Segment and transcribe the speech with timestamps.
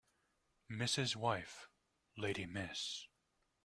[0.71, 1.15] Mrs.
[1.15, 1.69] wife
[2.17, 3.05] lady Miss